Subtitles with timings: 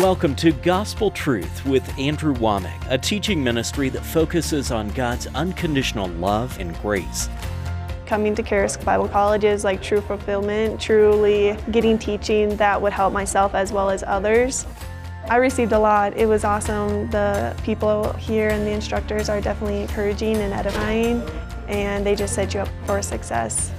[0.00, 6.08] Welcome to Gospel Truth with Andrew Wommack, a teaching ministry that focuses on God's unconditional
[6.08, 7.28] love and grace.
[8.04, 13.12] Coming to Charis Bible College is like true fulfillment, truly getting teaching that would help
[13.12, 14.66] myself as well as others.
[15.28, 16.16] I received a lot.
[16.16, 17.08] It was awesome.
[17.10, 21.22] The people here and the instructors are definitely encouraging and edifying,
[21.68, 23.70] and they just set you up for success.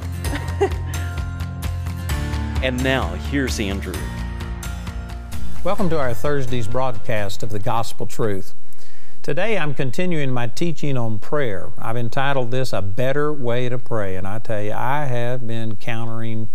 [2.63, 3.93] And now, here's Andrew.
[5.65, 8.53] Welcome to our Thursday's broadcast of the Gospel Truth.
[9.23, 11.71] Today I'm continuing my teaching on prayer.
[11.79, 15.75] I've entitled this A Better Way to Pray, and I tell you, I have been
[15.77, 16.49] countering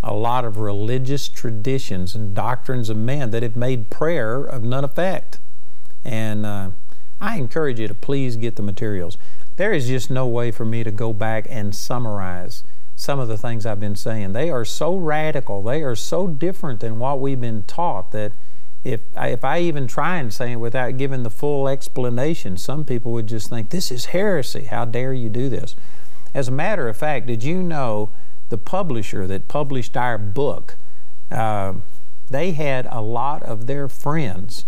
[0.00, 4.84] a lot of religious traditions and doctrines of men that have made prayer of none
[4.84, 5.40] effect.
[6.04, 6.70] And uh,
[7.20, 9.18] I encourage you to please get the materials.
[9.56, 12.62] There is just no way for me to go back and summarize
[13.02, 14.32] some of the things I've been saying.
[14.32, 18.32] They are so radical, they are so different than what we've been taught that
[18.84, 22.84] if I, if I even try and say it without giving the full explanation, some
[22.84, 24.66] people would just think, this is heresy.
[24.66, 25.74] How dare you do this?
[26.32, 28.10] As a matter of fact, did you know
[28.50, 30.76] the publisher that published our book,
[31.30, 31.74] uh,
[32.30, 34.64] they had a lot of their friends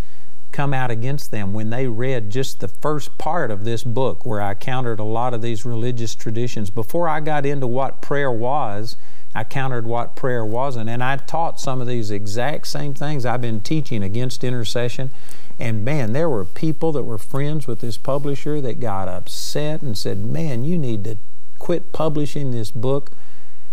[0.55, 4.41] come out against them when they read just the first part of this book where
[4.41, 6.71] I countered a lot of these religious traditions.
[6.71, 8.97] Before I got into what prayer was,
[9.35, 13.41] I countered what prayer wasn't, and I taught some of these exact same things I've
[13.41, 15.11] been teaching against intercession.
[15.59, 19.99] And man, there were people that were friends with this publisher that got upset and
[19.99, 21.17] said, Man, you need to
[21.59, 23.11] quit publishing this book.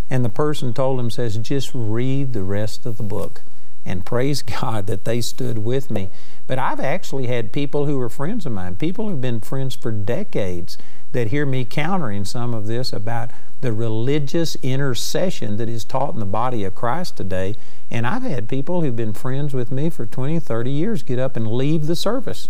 [0.09, 3.43] And the person told him, says, just read the rest of the book.
[3.85, 6.09] And praise God that they stood with me.
[6.47, 9.91] But I've actually had people who are friends of mine, people who've been friends for
[9.91, 10.77] decades,
[11.11, 16.19] that hear me countering some of this about the religious intercession that is taught in
[16.19, 17.55] the body of Christ today.
[17.89, 21.35] And I've had people who've been friends with me for 20, 30 years get up
[21.35, 22.49] and leave the service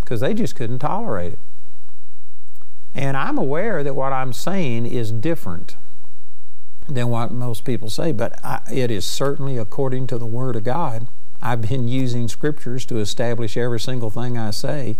[0.00, 1.38] because they just couldn't tolerate it.
[2.94, 5.76] And I'm aware that what I'm saying is different
[6.94, 10.64] than what most people say, but I, it is certainly according to the Word of
[10.64, 11.06] God.
[11.42, 14.96] I've been using scriptures to establish every single thing I say.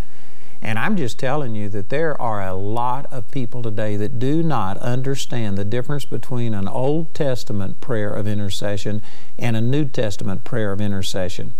[0.62, 4.42] And I'm just telling you that there are a lot of people today that do
[4.42, 9.00] not understand the difference between an Old Testament prayer of intercession
[9.38, 11.54] and a New Testament prayer of intercession.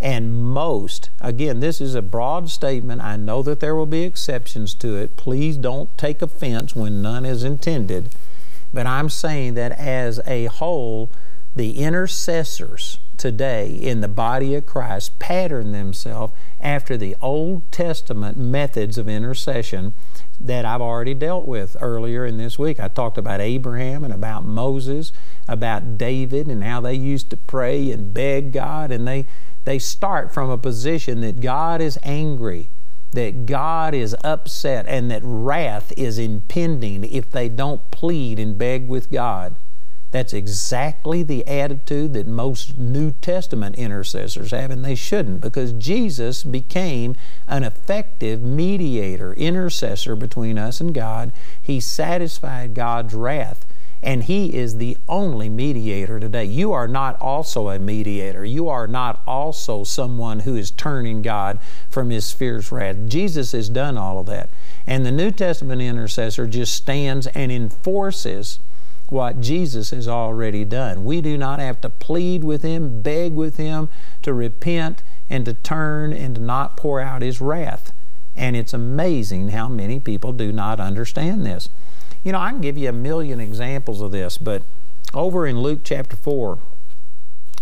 [0.00, 3.00] And most, again, this is a broad statement.
[3.00, 5.16] I know that there will be exceptions to it.
[5.16, 8.10] Please don't take offense when none is intended.
[8.74, 11.10] But I'm saying that as a whole,
[11.54, 18.98] the intercessors today in the body of Christ pattern themselves after the Old Testament methods
[18.98, 19.94] of intercession
[20.40, 22.80] that I've already dealt with earlier in this week.
[22.80, 25.12] I talked about Abraham and about Moses,
[25.46, 29.26] about David and how they used to pray and beg God and they
[29.64, 32.68] they start from a position that God is angry,
[33.14, 38.88] that God is upset and that wrath is impending if they don't plead and beg
[38.88, 39.56] with God.
[40.14, 46.44] That's exactly the attitude that most New Testament intercessors have, and they shouldn't because Jesus
[46.44, 47.16] became
[47.48, 51.32] an effective mediator, intercessor between us and God.
[51.60, 53.66] He satisfied God's wrath.
[54.04, 56.44] And He is the only mediator today.
[56.44, 58.44] You are not also a mediator.
[58.44, 62.96] You are not also someone who is turning God from His fierce wrath.
[63.06, 64.50] Jesus has done all of that.
[64.86, 68.60] And the New Testament intercessor just stands and enforces
[69.08, 71.06] what Jesus has already done.
[71.06, 73.88] We do not have to plead with Him, beg with Him
[74.20, 77.94] to repent and to turn and to not pour out His wrath.
[78.36, 81.70] And it's amazing how many people do not understand this.
[82.24, 84.62] You know, I can give you a million examples of this, but
[85.12, 86.58] over in Luke chapter 4,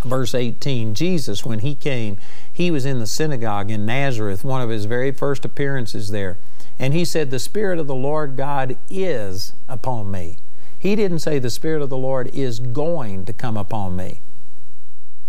[0.04, 2.16] verse 18, Jesus, when He came,
[2.50, 6.38] He was in the synagogue in Nazareth, one of His very first appearances there.
[6.78, 10.38] And He said, The Spirit of the Lord God is upon me
[10.82, 14.20] he didn't say the Spirit of the Lord is going to come upon me.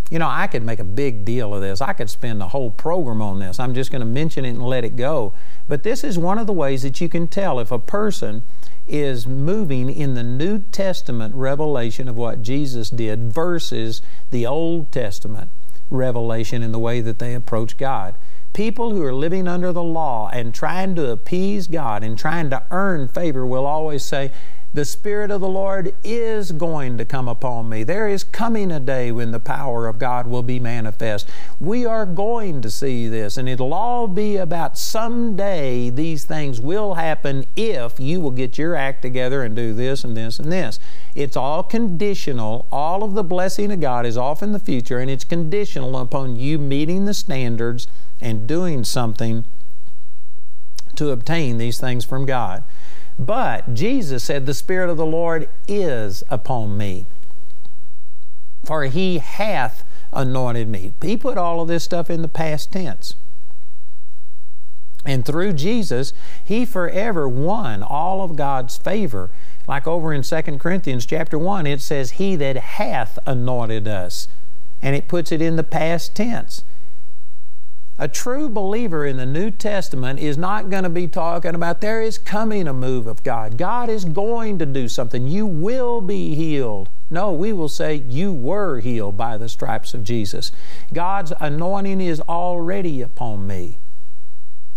[0.10, 1.80] You know, I could make a big deal of this.
[1.80, 3.60] I could spend a whole program on this.
[3.60, 5.32] I'm just going to mention it and let it go.
[5.68, 8.42] But this is one of the ways that you can tell if a person
[8.88, 14.02] is moving in the New Testament revelation of what Jesus did versus
[14.32, 15.50] the Old Testament
[15.90, 18.16] revelation in the way that they approach God.
[18.54, 22.64] People who are living under the law and trying to appease God and trying to
[22.72, 24.32] earn favor will always say,
[24.76, 27.84] The Spirit of the Lord is going to come upon me.
[27.84, 31.30] There is coming a day when the power of God will be manifest.
[31.60, 36.96] We are going to see this, and it'll all be about someday these things will
[36.96, 40.80] happen if you will get your act together and do this and this and this.
[41.14, 42.66] It's all conditional.
[42.72, 46.36] All of the blessing of God is off in the future, and it's conditional upon
[46.36, 47.88] you meeting the standards
[48.20, 49.46] and doing something
[50.96, 52.64] to obtain these things from God.
[53.18, 57.06] But Jesus said, The Spirit of the Lord is upon me,
[58.64, 60.94] for He hath anointed me.
[61.02, 63.16] He put all of this stuff in the past tense.
[65.06, 66.14] And through Jesus,
[66.44, 69.30] He forever won all of God's favor.
[69.68, 74.28] Like over in 2 Corinthians chapter 1, it says, He that hath anointed us.
[74.82, 76.64] And it puts it in the past tense.
[78.00, 82.02] A true believer in the New Testament is not going to be talking about there
[82.02, 83.56] is coming a move of God.
[83.56, 85.28] God is going to do something.
[85.28, 86.90] You will be healed.
[87.12, 90.52] No, we will say you were healed by the stripes of Jesus.
[90.92, 93.78] God's anointing is already upon me.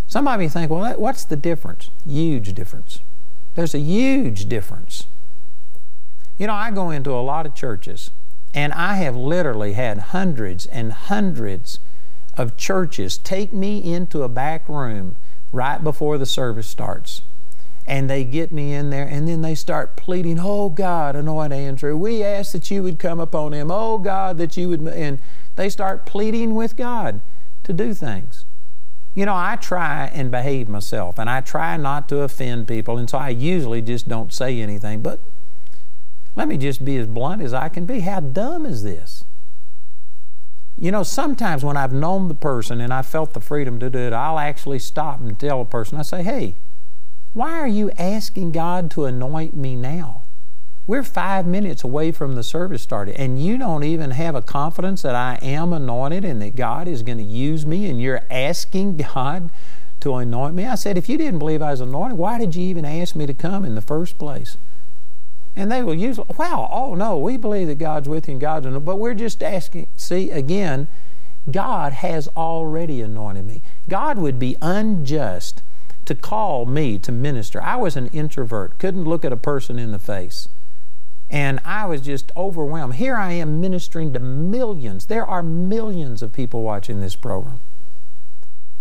[0.07, 1.91] Somebody think, well, what's the difference?
[2.07, 3.01] Huge difference.
[3.55, 5.07] There's a huge difference.
[6.37, 8.11] You know, I go into a lot of churches,
[8.53, 11.81] and I have literally had hundreds and hundreds
[12.37, 15.17] of churches take me into a back room
[15.53, 17.23] right before the service starts.
[17.89, 21.97] And they get me in there, and then they start pleading, Oh God, anoint Andrew.
[21.97, 23.71] We ask that you would come upon him.
[23.71, 24.81] Oh God, that you would.
[24.89, 25.21] And
[25.55, 27.21] they start pleading with God
[27.63, 28.45] to do things.
[29.15, 33.09] You know, I try and behave myself, and I try not to offend people, and
[33.09, 35.01] so I usually just don't say anything.
[35.01, 35.21] But
[36.35, 38.01] let me just be as blunt as I can be.
[38.01, 39.25] How dumb is this?
[40.79, 43.99] You know, sometimes when I've known the person and I felt the freedom to do
[43.99, 46.55] it, I'll actually stop and tell a person, I say, hey,
[47.33, 50.23] why are you asking God to anoint me now?
[50.87, 55.03] We're five minutes away from the service starting, and you don't even have a confidence
[55.03, 58.99] that I am anointed and that God is going to use me, and you're asking
[58.99, 59.51] God
[60.01, 60.65] to anoint me.
[60.65, 63.27] I said, if you didn't believe I was anointed, why did you even ask me
[63.27, 64.57] to come in the first place?
[65.57, 68.67] And they will use, wow, oh no, we believe that God's with you and God's
[68.67, 68.85] anointed.
[68.85, 70.87] But we're just asking, see, again,
[71.51, 73.63] God has already anointed me.
[73.89, 75.63] God would be unjust
[76.05, 77.63] to call me to minister.
[77.63, 80.49] I was an introvert, couldn't look at a person in the face.
[81.31, 82.97] And I was just overwhelmed.
[82.97, 85.07] Here I am ministering to millions.
[85.07, 87.61] There are millions of people watching this program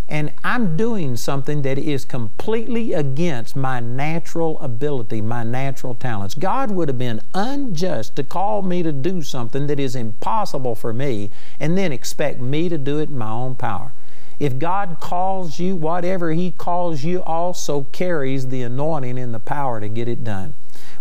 [0.08, 6.36] and I'm doing something that is completely against my natural ability, my natural talents.
[6.36, 10.94] God would have been unjust to call me to do something that is impossible for
[10.94, 13.94] me and then expect me to do it in my own power.
[14.40, 19.80] If God calls you, whatever He calls you also carries the anointing and the power
[19.80, 20.54] to get it done.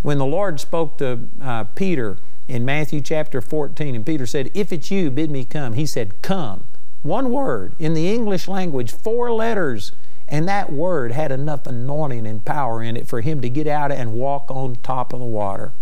[0.03, 4.73] When the Lord spoke to uh, Peter in Matthew chapter 14, and Peter said, If
[4.73, 6.65] it's you, bid me come, he said, Come.
[7.05, 7.75] One word.
[7.79, 9.93] In the English language, four letters.
[10.27, 13.93] And that word had enough anointing and power in it for him to get out
[13.93, 15.73] and walk on top of the water.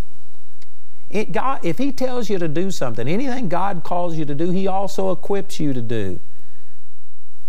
[1.08, 4.50] It, God, if He tells you to do something, anything God calls you to do,
[4.50, 6.18] He also equips you to do.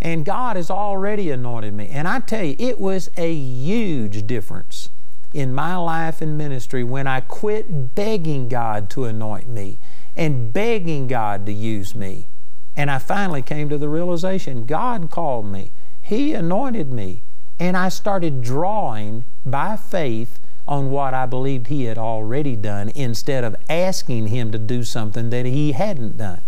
[0.00, 1.88] And God has already anointed me.
[1.88, 4.90] And I tell you, it was a huge difference
[5.32, 9.78] in my life and ministry when I quit begging God to anoint me
[10.16, 12.28] and begging God to use me
[12.76, 15.70] and I finally came to the realization God called me,
[16.02, 17.22] He anointed me,
[17.58, 23.44] and I started drawing by faith on what I believed He had already done instead
[23.44, 26.40] of asking Him to do something that He hadn't done.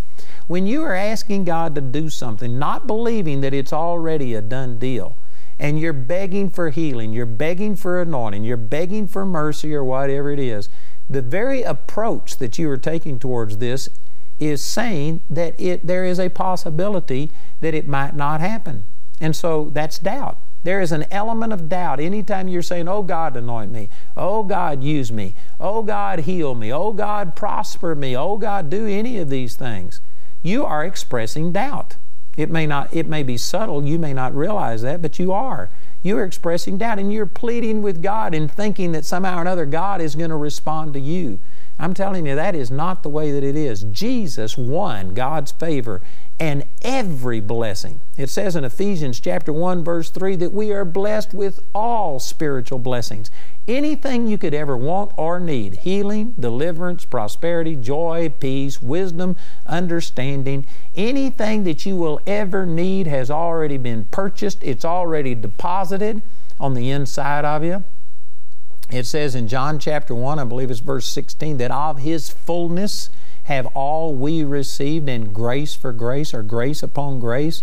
[0.47, 4.79] When you are asking God to do something, not believing that it's already a done
[4.79, 5.17] deal,
[5.59, 10.31] and you're begging for healing, you're begging for anointing, you're begging for mercy or whatever
[10.31, 10.69] it is,
[11.09, 13.89] the very approach that you are taking towards this
[14.39, 18.85] is saying that it, there is a possibility that it might not happen.
[19.21, 20.39] And so that's doubt.
[20.63, 23.89] There is an element of doubt anytime you're saying, Oh God, anoint me.
[24.17, 25.35] Oh God, use me.
[25.61, 26.73] Oh God, heal me.
[26.73, 28.17] Oh God, prosper me.
[28.17, 30.01] Oh God, do any of these things.
[30.43, 31.97] You are expressing doubt.
[32.37, 35.71] It may not, it may be subtle, you may not realize that, but you are.
[36.03, 40.01] You're expressing doubt and you're pleading with God and thinking that somehow or another God
[40.01, 41.39] is going to respond to you.
[41.79, 43.85] I'm telling you, that is not the way that it is.
[43.85, 46.01] Jesus won God's favor
[46.41, 48.01] and every blessing.
[48.17, 52.79] It says in Ephesians chapter 1 verse 3 that we are blessed with all spiritual
[52.79, 53.31] blessings.
[53.69, 61.65] Anything you could ever want or need, healing, deliverance, prosperity, joy, peace, wisdom, understanding, anything
[61.65, 64.63] that you will ever need has already been purchased.
[64.63, 66.23] It's already deposited
[66.59, 67.85] on the inside of you.
[68.91, 73.11] It says in John chapter 1, I believe it's verse 16, that of His fullness
[73.45, 77.63] have all we received, and grace for grace, or grace upon grace.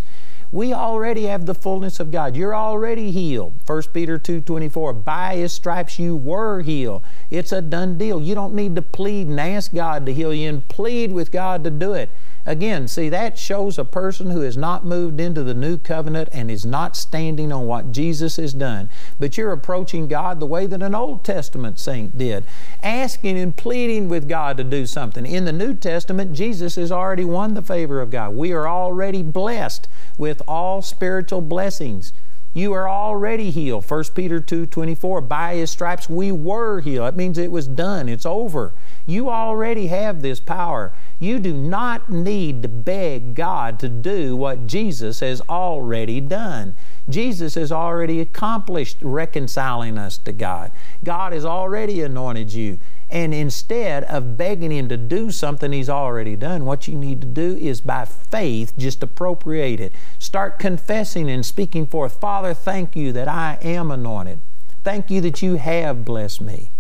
[0.52, 2.36] We already have the fullness of God.
[2.36, 3.54] You're already healed.
[3.66, 4.94] 1 Peter 2:24.
[4.94, 7.02] By his stripes you were healed.
[7.32, 8.22] It's a done deal.
[8.22, 11.64] You don't need to plead and ask God to heal you and plead with God
[11.64, 12.12] to do it.
[12.46, 16.52] Again, see, that shows a person who has not moved into the new covenant and
[16.52, 18.90] is not standing on what Jesus has done.
[19.18, 22.44] But you're approaching God the way that an Old Testament saint did,
[22.82, 25.26] asking and pleading with God to do something.
[25.26, 28.36] In the New Testament, Jesus has already won the favor of God.
[28.36, 32.12] We are already blessed with all spiritual blessings.
[32.54, 33.90] You are already healed.
[33.90, 35.22] 1 Peter 2 24.
[35.22, 37.14] By his stripes we were healed.
[37.14, 38.74] It means it was done, it's over.
[39.08, 40.94] You already have this power.
[41.20, 46.76] You do not need to beg God to do what Jesus has already done.
[47.10, 50.72] Jesus has already accomplished reconciling us to God.
[51.04, 52.80] God has already anointed you.
[53.14, 57.28] And instead of begging Him to do something He's already done, what you need to
[57.28, 59.94] do is by faith just appropriate it.
[60.18, 64.40] Start confessing and speaking forth Father, thank you that I am anointed.
[64.84, 66.72] Thank you that you have blessed me.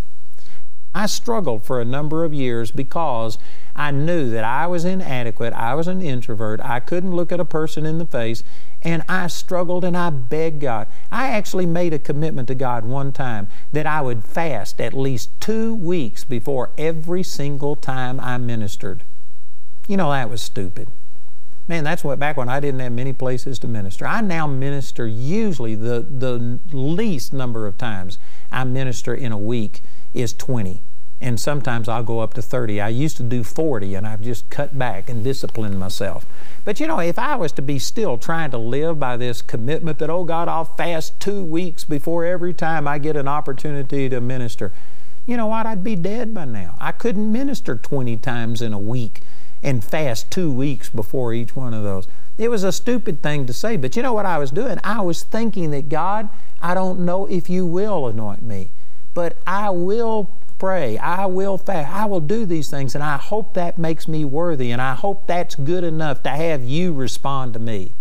[0.95, 3.37] I struggled for a number of years because
[3.75, 5.53] I knew that I was inadequate.
[5.53, 6.61] I was an introvert.
[6.61, 8.43] I couldn't look at a person in the face.
[8.83, 10.87] And I struggled and I begged God.
[11.11, 15.29] I actually made a commitment to God one time that I would fast at least
[15.41, 19.03] two weeks before every single time I ministered.
[19.87, 20.89] You know, that was stupid.
[21.67, 24.05] Man, that's what back when I didn't have many places to minister.
[24.05, 28.19] I now minister usually the, the least number of times
[28.51, 29.81] I minister in a week
[30.13, 30.81] is 20
[31.23, 32.81] and sometimes I'll go up to 30.
[32.81, 36.25] I used to do 40 and I've just cut back and disciplined myself.
[36.65, 39.99] But you know, if I was to be still trying to live by this commitment
[39.99, 44.19] that, oh God, I'll fast two weeks before every time I get an opportunity to
[44.19, 44.73] minister,
[45.25, 45.65] you know what?
[45.65, 46.75] I'd be dead by now.
[46.79, 49.21] I couldn't minister 20 times in a week
[49.63, 52.05] and fast two weeks before each one of those.
[52.37, 54.77] It was a stupid thing to say, but you know what I was doing?
[54.83, 56.27] I was thinking that God,
[56.61, 58.71] I don't know if you will anoint me,
[59.13, 60.97] but I will pray.
[60.97, 61.93] I will fast.
[61.93, 65.27] I will do these things, and I hope that makes me worthy, and I hope
[65.27, 67.91] that's good enough to have you respond to me.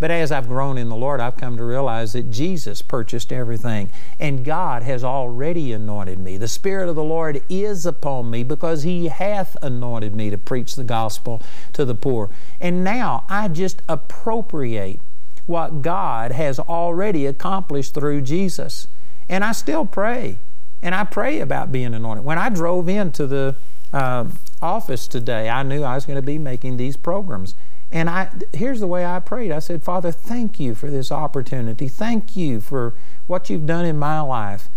[0.00, 3.90] But as I've grown in the Lord, I've come to realize that Jesus purchased everything,
[4.20, 6.36] and God has already anointed me.
[6.36, 10.76] The Spirit of the Lord is upon me because He hath anointed me to preach
[10.76, 12.30] the gospel to the poor.
[12.60, 15.00] And now I just appropriate
[15.46, 18.86] what God has already accomplished through Jesus.
[19.28, 20.38] And I still pray.
[20.82, 22.24] And I pray about being anointed.
[22.24, 23.56] When I drove into the
[23.92, 24.26] uh,
[24.62, 27.54] office today, I knew I was going to be making these programs.
[27.90, 29.50] And I, here's the way I prayed.
[29.50, 31.88] I said, Father, thank you for this opportunity.
[31.88, 32.94] Thank you for
[33.26, 34.68] what you've done in my life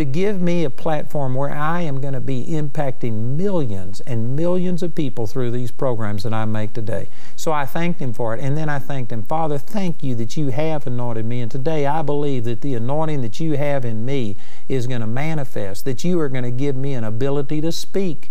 [0.00, 4.82] to give me a platform where I am going to be impacting millions and millions
[4.82, 7.08] of people through these programs that I make today.
[7.36, 8.40] So I thanked Him for it.
[8.40, 11.42] And then I thanked Him, Father, thank you that you have anointed me.
[11.42, 14.36] And today I believe that the anointing that you have in me
[14.70, 18.30] is going to manifest, that you are going to give me an ability to speak.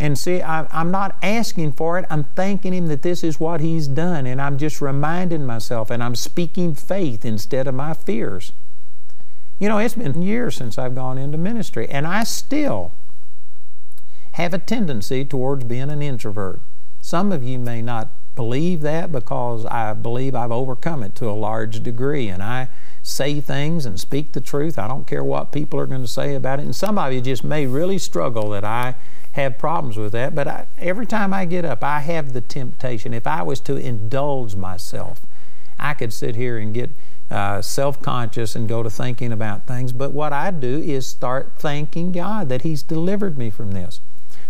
[0.00, 2.06] And see, I, am not asking for it.
[2.10, 4.26] I'm thanking Him that this is what He's done.
[4.26, 8.50] And I'm just reminding myself, and I'm speaking faith instead of my fears.
[9.62, 12.90] You know, it's been years since I've gone into ministry, and I still
[14.32, 16.60] have a tendency towards being an introvert.
[17.00, 21.38] Some of you may not believe that because I believe I've overcome it to a
[21.38, 22.70] large degree, and I
[23.04, 24.80] say things and speak the truth.
[24.80, 26.64] I don't care what people are going to say about it.
[26.64, 28.96] And some of you just may really struggle that I
[29.34, 30.34] have problems with that.
[30.34, 33.14] But I, every time I get up, I have the temptation.
[33.14, 35.20] If I was to indulge myself,
[35.78, 36.90] I could sit here and get
[37.32, 39.92] uh, self conscious and go to thinking about things.
[39.92, 44.00] But what I do is start thanking God that He's delivered me from this.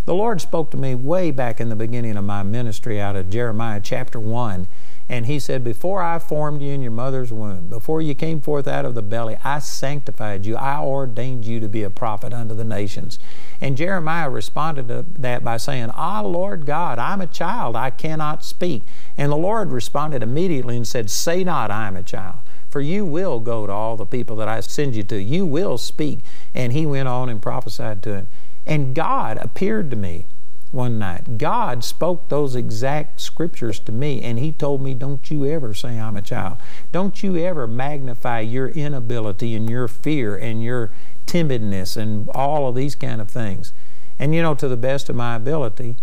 [0.05, 3.31] The Lord spoke to me way back in the beginning of my ministry out of
[3.31, 4.67] Jeremiah chapter 1.
[5.09, 8.67] And he said, Before I formed you in your mother's womb, before you came forth
[8.67, 10.57] out of the belly, I sanctified you.
[10.57, 13.19] I ordained you to be a prophet unto the nations.
[13.61, 17.77] And Jeremiah responded to that by saying, Ah, Lord God, I'm a child.
[17.77, 18.85] I cannot speak.
[19.17, 22.39] And the Lord responded immediately and said, Say not, I am a child.
[22.73, 25.23] For you will go to all the people that I send you to.
[25.23, 26.21] You will speak.
[26.55, 28.29] And he went on and prophesied to him.
[28.67, 30.27] And God appeared to me
[30.71, 31.37] one night.
[31.37, 36.01] God spoke those exact scriptures to me, and He told me, Don't you ever say
[36.01, 36.57] I'm a child.
[36.91, 40.91] Don't you ever magnify your inability and your fear and your
[41.27, 43.75] timidness and all of these kind of things.
[44.19, 45.97] And you know, to the best of my ability,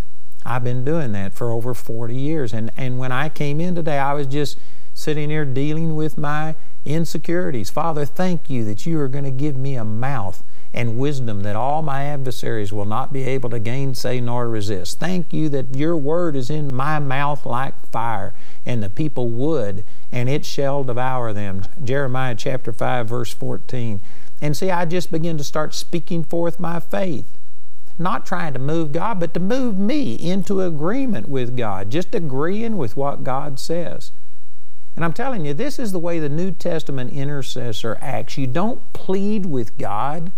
[0.45, 2.53] I've been doing that for over 40 years.
[2.53, 4.57] And, and when I came in today, I was just
[5.00, 7.70] sitting here dealing with my insecurities.
[7.70, 11.56] Father, thank you that you are going to give me a mouth and wisdom that
[11.56, 15.00] all my adversaries will not be able to gainsay nor resist.
[15.00, 18.34] Thank you that your word is in my mouth like fire,
[18.65, 21.63] and the people would, and it shall devour them.
[21.84, 24.01] Jeremiah chapter 5, verse 14.
[24.41, 27.38] And see, I just begin to start speaking forth my faith.
[27.98, 32.77] Not trying to move God, but to move me into agreement with God, just agreeing
[32.77, 34.12] with what God says.
[35.00, 38.38] And I'm telling you, this is the way the New Testament intercessor acts.
[38.38, 40.34] You don't plead with God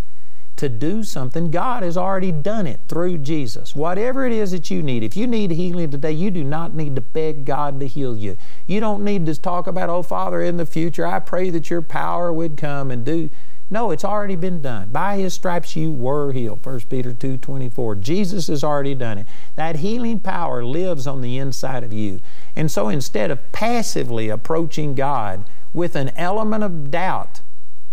[0.58, 3.76] to do something, God has already done it through Jesus.
[3.76, 6.94] Whatever it is that you need, if you need healing today, you do not need
[6.94, 8.38] to beg God to heal you.
[8.68, 11.82] You don't need to talk about, oh, Father, in the future, I pray that your
[11.82, 13.32] power would come and do.
[13.74, 14.90] No, it's already been done.
[14.90, 16.66] By his stripes you were healed.
[16.66, 17.96] 1 Peter 2 24.
[17.96, 19.28] Jesus has already done it.
[19.56, 22.20] That healing power lives on the inside of you.
[22.54, 27.40] And so instead of passively approaching God with an element of doubt,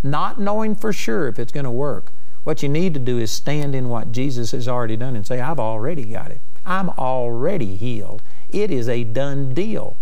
[0.03, 2.11] not knowing for sure if it's going to work,
[2.43, 5.39] what you need to do is stand in what Jesus has already done and say,
[5.39, 6.41] I've already got it.
[6.65, 8.21] I'm already healed.
[8.49, 9.95] It is a done deal.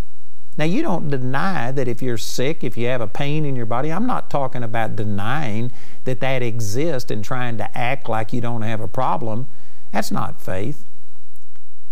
[0.58, 3.68] Now, you don't deny that if you're sick, if you have a pain in your
[3.68, 5.72] body, I'm not talking about denying
[6.06, 9.48] that that exists and trying to act like you don't have a problem.
[9.92, 10.84] That's not faith.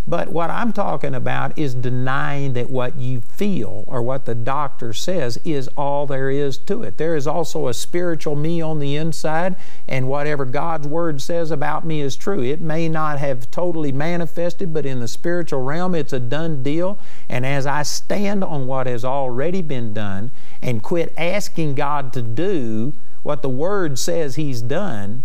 [0.07, 4.93] But what I'm talking about is denying that what you feel or what the doctor
[4.93, 6.97] says is all there is to it.
[6.97, 9.55] There is also a spiritual me on the inside,
[9.87, 12.43] and whatever God's Word says about me is true.
[12.43, 16.99] It may not have totally manifested, but in the spiritual realm, it's a done deal.
[17.27, 20.29] And as I stand on what has already been done
[20.61, 22.93] and quit asking God to do
[23.23, 25.23] what the Word says He's done,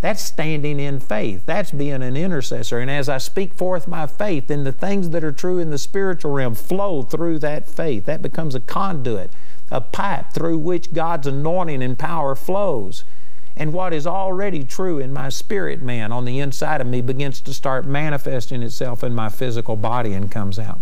[0.00, 1.44] that's standing in faith.
[1.44, 2.78] That's being an intercessor.
[2.78, 5.78] And as I speak forth my faith, then the things that are true in the
[5.78, 8.06] spiritual realm flow through that faith.
[8.06, 9.30] That becomes a conduit,
[9.70, 13.04] a pipe through which God's anointing and power flows.
[13.56, 17.42] And what is already true in my spirit man on the inside of me begins
[17.42, 20.80] to start manifesting itself in my physical body and comes out.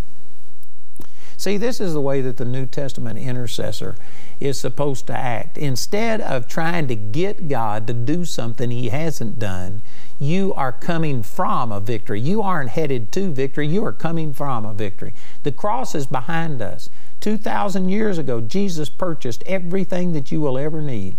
[1.38, 3.94] See, this is the way that the New Testament intercessor
[4.40, 5.56] is supposed to act.
[5.56, 9.82] Instead of trying to get God to do something He hasn't done,
[10.18, 12.20] you are coming from a victory.
[12.20, 15.14] You aren't headed to victory, you are coming from a victory.
[15.44, 16.90] The cross is behind us.
[17.20, 21.16] 2,000 years ago, Jesus purchased everything that you will ever need.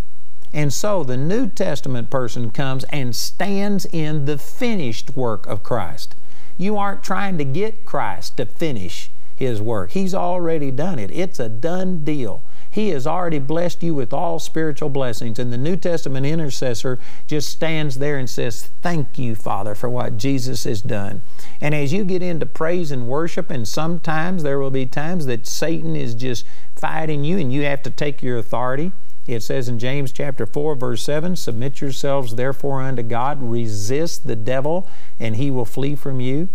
[0.51, 6.13] And so the New Testament person comes and stands in the finished work of Christ.
[6.57, 11.11] You aren't trying to get Christ to finish His work, He's already done it.
[11.11, 12.43] It's a done deal.
[12.69, 15.39] He has already blessed you with all spiritual blessings.
[15.39, 20.17] And the New Testament intercessor just stands there and says, Thank you, Father, for what
[20.17, 21.21] Jesus has done.
[21.61, 25.47] And as you get into praise and worship, and sometimes there will be times that
[25.47, 28.91] Satan is just fighting you and you have to take your authority.
[29.25, 34.35] It says in James chapter 4, verse 7 Submit yourselves therefore unto God, resist the
[34.35, 36.49] devil, and he will flee from you.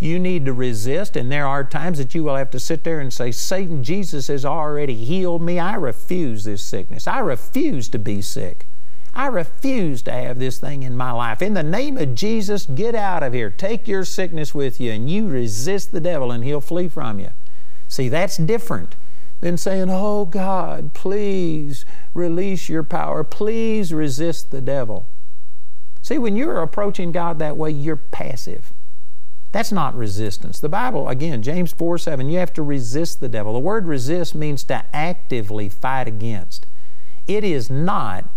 [0.00, 3.00] You need to resist, and there are times that you will have to sit there
[3.00, 5.58] and say, Satan, Jesus has already healed me.
[5.58, 7.06] I refuse this sickness.
[7.06, 8.66] I refuse to be sick.
[9.14, 11.40] I refuse to have this thing in my life.
[11.40, 13.48] In the name of Jesus, get out of here.
[13.48, 17.30] Take your sickness with you, and you resist the devil, and he'll flee from you.
[17.86, 18.96] See, that's different
[19.40, 23.22] than saying, Oh God, please release your power.
[23.22, 25.06] Please resist the devil.
[26.02, 28.72] See, when you're approaching God that way, you're passive.
[29.54, 30.58] That's not resistance.
[30.58, 33.52] The Bible, again, James 4 7, you have to resist the devil.
[33.52, 36.66] The word resist means to actively fight against.
[37.28, 38.28] It is not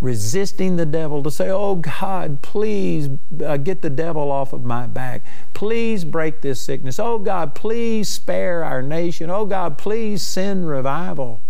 [0.00, 3.08] resisting the devil to say, Oh God, please
[3.46, 5.24] uh, get the devil off of my back.
[5.54, 6.98] Please break this sickness.
[6.98, 9.30] Oh God, please spare our nation.
[9.30, 11.40] Oh God, please send revival.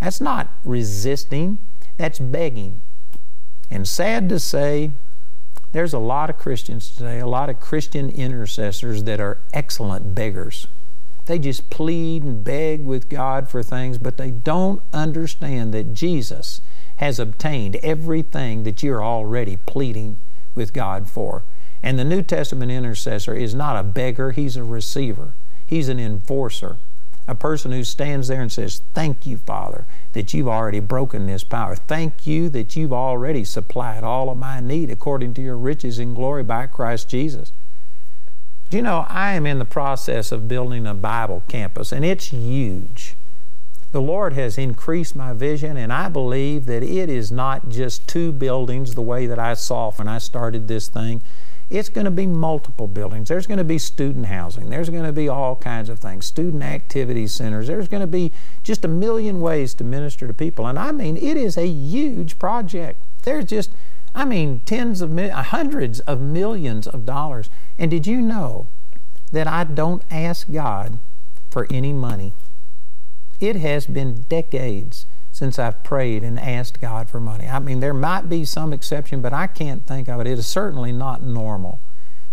[0.00, 1.58] That's not resisting,
[1.98, 2.80] that's begging.
[3.70, 4.90] And sad to say,
[5.72, 10.66] there's a lot of Christians today, a lot of Christian intercessors that are excellent beggars.
[11.26, 16.60] They just plead and beg with God for things, but they don't understand that Jesus
[16.96, 20.18] has obtained everything that you're already pleading
[20.54, 21.44] with God for.
[21.82, 25.34] And the New Testament intercessor is not a beggar, he's a receiver,
[25.66, 26.78] he's an enforcer
[27.28, 31.44] a person who stands there and says, Thank you, Father, that you've already broken this
[31.44, 31.76] power.
[31.76, 36.14] Thank you that you've already supplied all of my need according to your riches in
[36.14, 37.52] glory by Christ Jesus.
[38.70, 42.26] Do you know, I am in the process of building a Bible campus, and it's
[42.26, 43.16] huge.
[43.92, 48.30] The Lord has increased my vision, and I believe that it is not just two
[48.30, 51.22] buildings the way that I saw when I started this thing.
[51.70, 53.28] It's going to be multiple buildings.
[53.28, 54.70] There's going to be student housing.
[54.70, 57.68] There's going to be all kinds of things, student activity centers.
[57.68, 58.32] There's going to be
[58.64, 60.66] just a million ways to minister to people.
[60.66, 63.00] And I mean, it is a huge project.
[63.22, 63.70] There's just
[64.14, 67.48] I mean, tens of mil- uh, hundreds of millions of dollars.
[67.78, 68.66] And did you know
[69.32, 70.98] that I don't ask God
[71.50, 72.32] for any money?
[73.38, 75.06] It has been decades
[75.40, 77.48] since I've prayed and asked God for money.
[77.48, 80.26] I mean, there might be some exception, but I can't think of it.
[80.26, 81.80] It is certainly not normal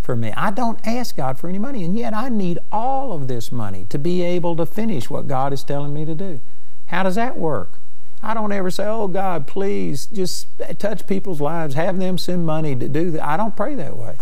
[0.01, 0.33] for me.
[0.35, 3.85] I don't ask God for any money, and yet I need all of this money
[3.87, 6.41] to be able to finish what God is telling me to do.
[6.87, 7.79] How does that work?
[8.21, 12.75] I don't ever say, Oh God, please just touch people's lives, have them send money
[12.75, 13.25] to do that.
[13.25, 14.17] I don't pray that way.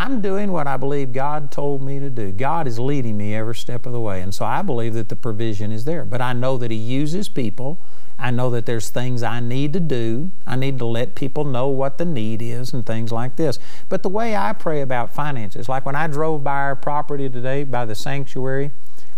[0.00, 2.30] I'm doing what I believe God told me to do.
[2.30, 4.20] God is leading me every step of the way.
[4.22, 6.04] And so I believe that the provision is there.
[6.04, 7.80] But I know that He uses people.
[8.16, 10.30] I know that there's things I need to do.
[10.46, 13.58] I need to let people know what the need is and things like this.
[13.88, 17.64] But the way I pray about finances, like when I drove by our property today,
[17.64, 18.70] by the sanctuary,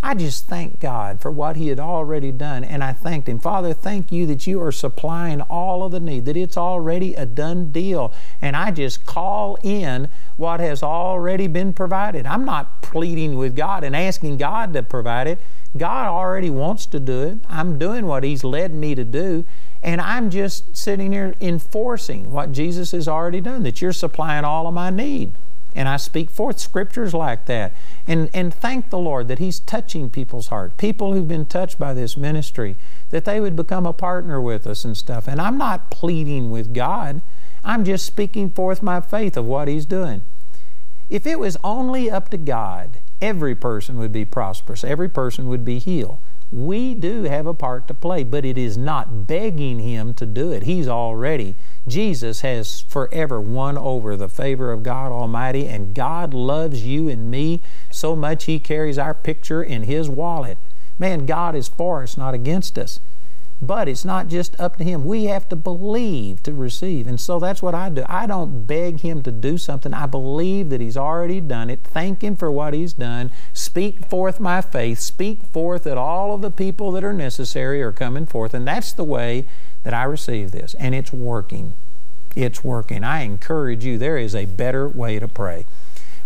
[0.03, 3.39] I just thank God for what He had already done, and I thanked Him.
[3.39, 7.27] Father, thank you that you are supplying all of the need, that it's already a
[7.27, 8.13] done deal.
[8.41, 12.25] And I just call in what has already been provided.
[12.25, 15.39] I'm not pleading with God and asking God to provide it.
[15.77, 17.39] God already wants to do it.
[17.47, 19.45] I'm doing what He's led me to do.
[19.83, 24.67] And I'm just sitting here enforcing what Jesus has already done, that you're supplying all
[24.67, 25.35] of my need.
[25.75, 27.73] And I speak forth scriptures like that.
[28.07, 30.77] And, and thank the Lord that He's touching people's heart.
[30.77, 32.77] People who've been touched by this ministry,
[33.11, 35.29] that they would become a partner with us and stuff.
[35.29, 37.23] And I'm not pleading with God,
[37.63, 40.23] I'm just speaking forth my faith of what He's doing.
[41.11, 45.65] If it was only up to God, every person would be prosperous, every person would
[45.65, 46.19] be healed.
[46.53, 50.51] We do have a part to play, but it is not begging Him to do
[50.51, 50.65] it.
[50.65, 51.55] He's already
[51.91, 57.31] Jesus has forever won over the favor of God Almighty, and God loves you and
[57.31, 60.57] me so much He carries our picture in His wallet.
[60.99, 63.01] Man, God is for us, not against us.
[63.63, 65.05] But it's not just up to Him.
[65.05, 67.07] We have to believe to receive.
[67.07, 68.05] And so that's what I do.
[68.09, 69.93] I don't beg Him to do something.
[69.93, 71.81] I believe that He's already done it.
[71.85, 73.31] Thank Him for what He's done.
[73.53, 74.99] Speak forth my faith.
[74.99, 78.55] Speak forth that all of the people that are necessary are coming forth.
[78.55, 79.47] And that's the way
[79.83, 80.75] that I receive this.
[80.75, 81.75] And it's working.
[82.35, 83.05] It's working.
[83.05, 85.67] I encourage you, there is a better way to pray.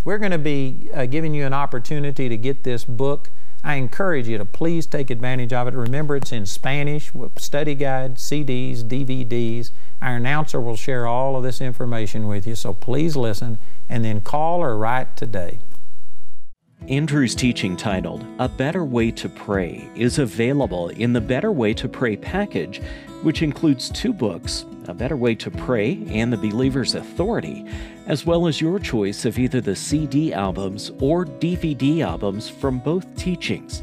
[0.05, 3.31] We're going to be uh, giving you an opportunity to get this book.
[3.65, 5.75] I encourage you to please take advantage of it.
[5.75, 9.71] Remember, it's in Spanish, study guide, CDs, DVDs.
[10.03, 14.21] Our announcer will share all of this information with you, so please listen and then
[14.21, 15.61] call or write today.
[16.91, 21.89] Andrew's teaching titled A Better Way to Pray is available in the Better Way to
[21.89, 22.83] Pray package,
[23.23, 27.65] which includes two books A Better Way to Pray and The Believer's Authority,
[28.07, 33.17] as well as your choice of either the CD albums or DVD albums from both
[33.17, 33.83] teachings.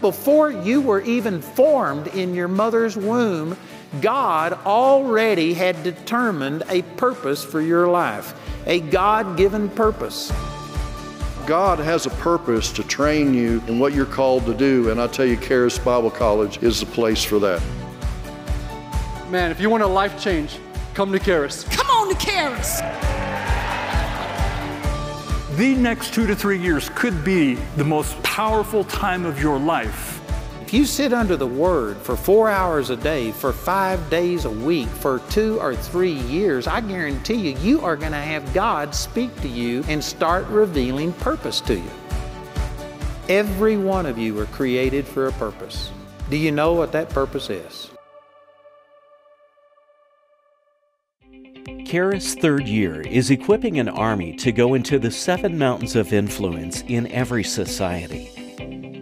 [0.00, 3.56] Before you were even formed in your mother's womb,
[4.00, 8.32] God already had determined a purpose for your life,
[8.66, 10.32] a God given purpose.
[11.48, 15.06] God has a purpose to train you in what you're called to do, and I
[15.06, 17.62] tell you, Charis Bible College is the place for that.
[19.30, 20.58] Man, if you want a life change,
[20.92, 21.64] come to Charis.
[21.70, 22.80] Come on to Charis.
[25.56, 30.17] The next two to three years could be the most powerful time of your life
[30.68, 34.50] if you sit under the Word for four hours a day, for five days a
[34.50, 38.94] week, for two or three years, I guarantee you, you are going to have God
[38.94, 41.90] speak to you and start revealing purpose to you.
[43.30, 45.90] Every one of you are created for a purpose.
[46.28, 47.90] Do you know what that purpose is?
[51.86, 56.82] Charis third year is equipping an army to go into the seven mountains of influence
[56.88, 58.37] in every society.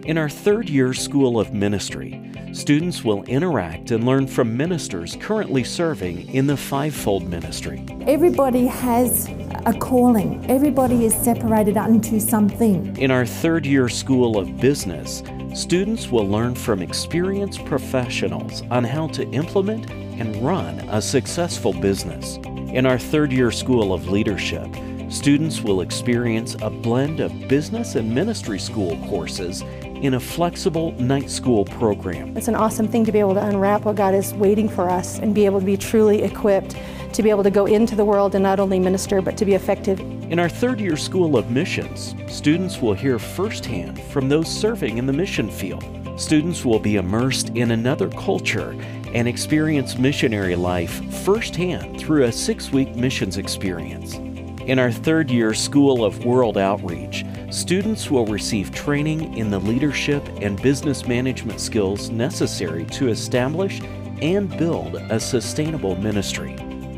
[0.07, 5.65] In our third year School of Ministry, students will interact and learn from ministers currently
[5.65, 7.83] serving in the fivefold ministry.
[8.07, 9.27] Everybody has
[9.65, 12.95] a calling, everybody is separated unto something.
[12.95, 19.07] In our third year School of Business, students will learn from experienced professionals on how
[19.07, 22.37] to implement and run a successful business.
[22.71, 24.73] In our third year School of Leadership,
[25.09, 29.63] students will experience a blend of business and ministry school courses
[30.01, 32.35] in a flexible night school program.
[32.37, 35.19] It's an awesome thing to be able to unwrap what God is waiting for us
[35.19, 36.75] and be able to be truly equipped
[37.13, 39.53] to be able to go into the world and not only minister but to be
[39.53, 39.99] effective.
[39.99, 45.05] In our third year School of Missions, students will hear firsthand from those serving in
[45.05, 45.83] the mission field.
[46.19, 48.75] Students will be immersed in another culture
[49.13, 54.19] and experience missionary life firsthand through a six week missions experience.
[54.67, 60.27] In our third year School of World Outreach, students will receive training in the leadership
[60.41, 63.79] and business management skills necessary to establish
[64.21, 66.51] and build a sustainable ministry.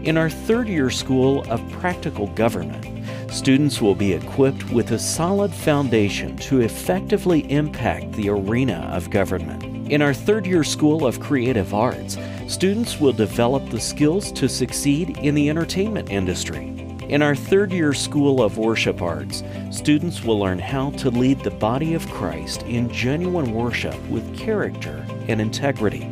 [0.03, 5.53] In our third year School of Practical Government, students will be equipped with a solid
[5.53, 9.63] foundation to effectively impact the arena of government.
[9.91, 15.19] In our third year School of Creative Arts, students will develop the skills to succeed
[15.19, 16.78] in the entertainment industry.
[17.09, 19.41] In our third year School of Worship Arts,
[19.71, 25.03] students will learn how to lead the body of Christ in genuine worship with character
[25.27, 26.03] and integrity.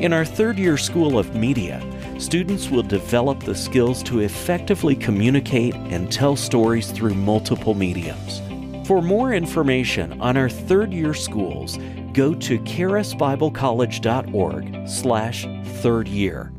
[0.00, 1.82] In our third year School of Media,
[2.18, 8.42] students will develop the skills to effectively communicate and tell stories through multiple mediums.
[8.86, 11.78] For more information on our third year schools,
[12.12, 15.46] go to charisbiblecollege.org slash
[15.80, 16.52] third year.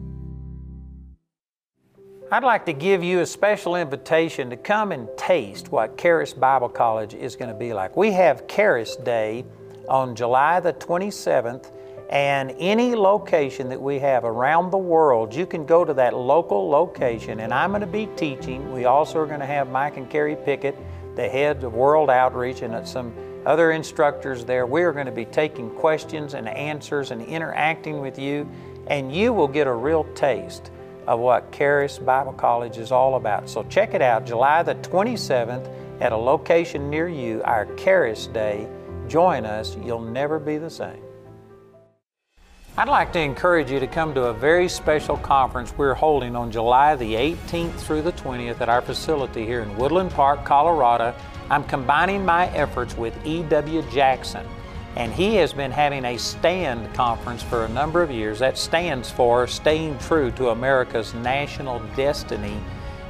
[2.34, 6.68] I'd like to give you a special invitation to come and taste what Charis Bible
[6.68, 7.96] College is going to be like.
[7.96, 9.46] We have Charis Day
[9.88, 11.70] on July the 27th,
[12.10, 16.68] and any location that we have around the world, you can go to that local
[16.68, 18.74] location, and I'm going to be teaching.
[18.74, 20.76] We also are going to have Mike and Carrie Pickett,
[21.16, 23.14] the head of World Outreach, and some
[23.46, 24.66] other instructors there.
[24.66, 28.50] We are going to be taking questions and answers and interacting with you,
[28.88, 30.72] and you will get a real taste
[31.08, 33.50] of what Charis Bible College is all about.
[33.50, 35.70] So check it out, July the 27th
[36.02, 38.68] at a location near you, our Charis Day.
[39.08, 41.02] Join us, you'll never be the same.
[42.76, 46.52] I'd like to encourage you to come to a very special conference we're holding on
[46.52, 51.14] July the 18th through the 20th at our facility here in Woodland Park, Colorado.
[51.52, 53.84] I'm combining my efforts with E.W.
[53.92, 54.48] Jackson
[54.96, 58.40] and he has been having a STAND conference for a number of years.
[58.40, 62.60] That stands for Staying True to America's National Destiny.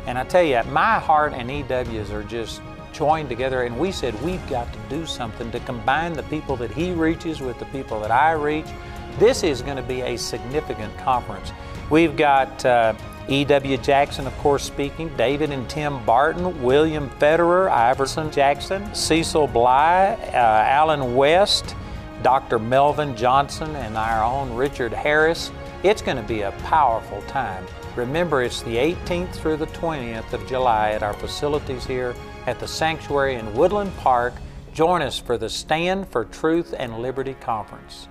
[0.06, 2.62] And I tell you, my heart and EW's are just
[2.94, 6.72] joined together, and we said we've got to do something to combine the people that
[6.72, 8.68] he reaches with the people that I reach.
[9.20, 11.52] This is going to be a significant conference.
[11.90, 12.94] We've got uh,
[13.30, 13.78] E.W.
[13.78, 20.36] Jackson, of course, speaking, David and Tim Barton, William Federer, Iverson Jackson, Cecil Bly, uh,
[20.36, 21.76] Allen West,
[22.22, 22.60] Dr.
[22.60, 25.52] Melvin Johnson, and our own Richard Harris.
[25.84, 27.66] It's going to be a powerful time.
[27.96, 32.16] Remember, it's the 18th through the 20th of July at our facilities here
[32.48, 34.34] at the Sanctuary in Woodland Park.
[34.74, 38.08] Join us for the Stand for Truth and Liberty Conference.